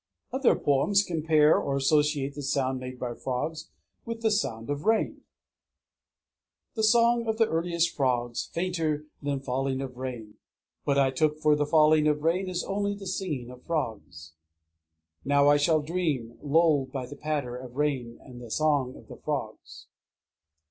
[0.33, 3.69] Other poems compare or associate the sound made by frogs
[4.03, 5.21] with the sound of rain:
[6.73, 10.39] The song of the earliest frogs, fainter than falling of rain.
[10.85, 14.33] What I took for the falling of rain is only the singing of frogs.
[15.23, 19.17] _Now I shall dream, lulled by the patter of rain and the song of the
[19.17, 19.85] frogs.